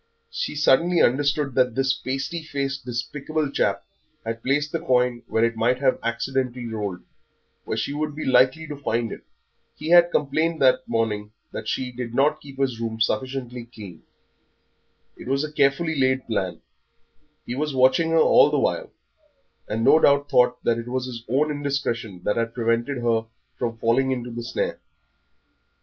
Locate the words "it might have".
5.45-5.99